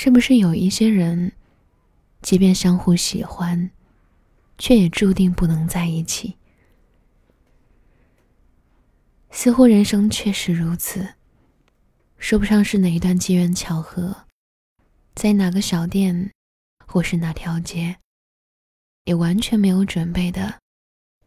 [0.00, 1.32] 是不是有一些人，
[2.22, 3.68] 即便相互喜欢，
[4.56, 6.36] 却也注定不能在一起？
[9.32, 11.14] 似乎人生确实如此，
[12.16, 14.24] 说不上是哪一段机缘巧合，
[15.16, 16.30] 在哪个小店，
[16.86, 17.96] 或是哪条街，
[19.02, 20.60] 也完全没有准备的，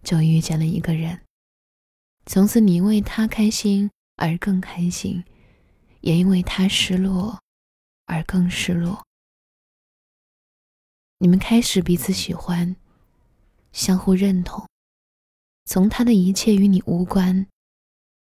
[0.01, 1.19] 就遇见了一个人。
[2.25, 5.21] 从此，你因为他开心而更开心，
[5.99, 7.37] 也因为他失落
[8.11, 9.05] 而更失落。
[11.19, 12.75] 你们开始彼此喜欢，
[13.71, 14.67] 相互认同，
[15.63, 17.47] 从他的一切与你无关。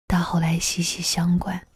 [0.08, 1.66] 到后来息息相关，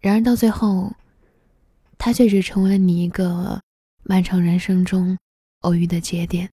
[0.00, 0.94] 然而到最后，
[1.96, 3.62] 他却只成为了你一个
[4.02, 5.16] 漫长人生中
[5.60, 6.50] 偶遇的节点，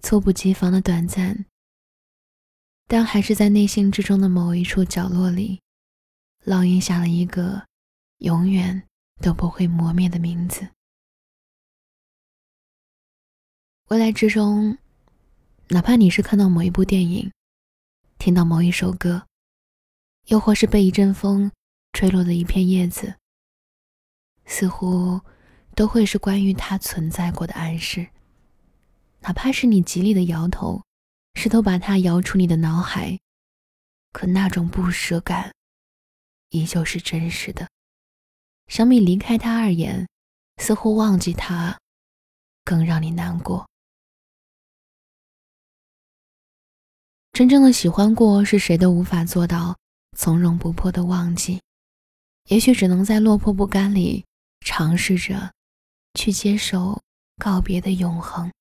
[0.00, 1.44] 猝不及防的短暂，
[2.86, 5.60] 但还是在内心之中的某一处角落里，
[6.44, 7.66] 烙印下了一个
[8.18, 8.86] 永远
[9.20, 10.68] 都不会磨灭的名字。
[13.88, 14.78] 未来之中。
[15.68, 17.32] 哪怕你是看到某一部电影，
[18.18, 19.26] 听到某一首歌，
[20.26, 21.50] 又或是被一阵风
[21.94, 23.14] 吹落的一片叶子，
[24.44, 25.22] 似乎
[25.74, 28.06] 都会是关于它存在过的暗示。
[29.20, 30.82] 哪怕是你极力的摇头，
[31.32, 33.18] 试图把它摇出你的脑海，
[34.12, 35.54] 可那种不舍感
[36.54, 37.68] 依旧是真实的。
[38.68, 40.08] 相比离开他而言，
[40.58, 41.78] 似乎忘记他
[42.64, 43.68] 更让你难过。
[47.32, 49.76] 真正的喜欢过，是谁都无法做到
[50.16, 51.60] 从容不迫的忘记，
[52.44, 54.24] 也许只能在落魄不甘里
[54.60, 55.52] 尝试着
[56.14, 57.02] 去接受
[57.36, 58.52] 告别的永恒。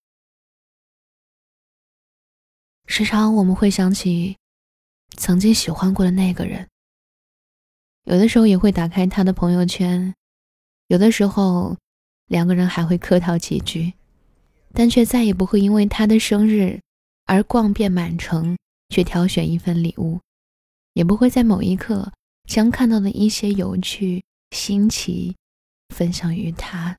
[2.88, 4.38] 时常我们会想起
[5.16, 6.68] 曾经喜欢过的那个人，
[8.06, 10.14] 有的时候也会打开他的朋友圈，
[10.88, 11.78] 有的时候
[12.28, 13.94] 两个人还会客套几句，
[14.74, 16.80] 但却再也不会因为他的生日
[17.26, 18.58] 而逛遍满城。
[18.90, 20.20] 去挑选一份礼物，
[20.94, 22.14] 也不会在某一刻
[22.48, 25.36] 将看到的一些有趣、新奇
[25.90, 26.96] 分享于他，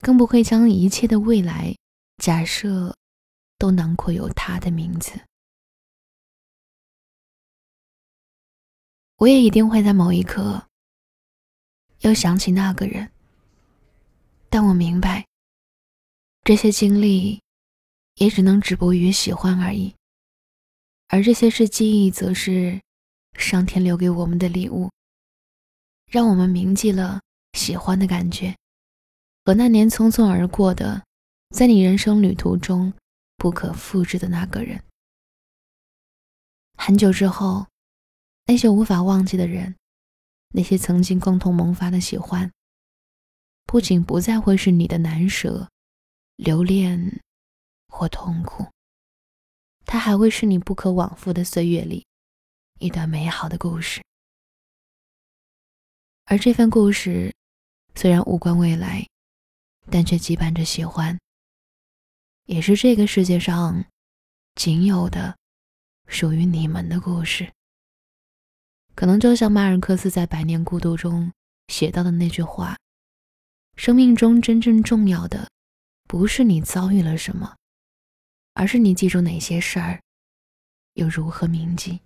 [0.00, 1.74] 更不会将一切的未来
[2.18, 2.94] 假设
[3.56, 5.12] 都囊括有他的名字。
[9.22, 10.66] 我也一定会在某一刻
[12.00, 13.08] 又想起那个人，
[14.50, 15.24] 但我明白，
[16.42, 17.40] 这些经历
[18.16, 19.94] 也只能止步于喜欢而已。
[21.06, 22.80] 而这些是记忆，则是
[23.38, 24.90] 上天留给我们的礼物，
[26.10, 27.20] 让我们铭记了
[27.52, 28.56] 喜欢的感觉，
[29.44, 31.00] 和那年匆匆而过的，
[31.50, 32.92] 在你人生旅途中
[33.36, 34.82] 不可复制的那个人。
[36.76, 37.64] 很久之后，
[38.46, 39.76] 那些无法忘记的人，
[40.48, 42.52] 那些曾经共同萌发的喜欢，
[43.64, 45.70] 不仅不再会是你的难舍、
[46.36, 47.20] 留恋
[47.88, 48.66] 或痛苦。
[49.84, 52.06] 它还会是你不可往复的岁月里
[52.78, 54.02] 一段美好的故事，
[56.24, 57.34] 而这份故事
[57.94, 59.06] 虽然无关未来，
[59.90, 61.18] 但却羁绊着喜欢，
[62.46, 63.84] 也是这个世界上
[64.54, 65.36] 仅有的
[66.06, 67.52] 属于你们的故事。
[69.02, 71.32] 可能就像马尔克斯在《百年孤独》中
[71.66, 72.76] 写到的那句话
[73.74, 75.50] ：“生命中真正重要的，
[76.04, 77.56] 不是你遭遇了什么。”
[78.54, 80.00] 而是你记住哪些事儿，
[80.94, 81.98] 又如何铭记？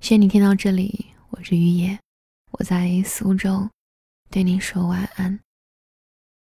[0.00, 2.00] 谢谢你听到这里，我是雨野，
[2.50, 3.70] 我在苏州，
[4.28, 5.38] 对你说晚安，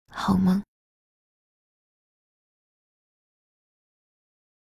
[0.08, 0.64] 好梦。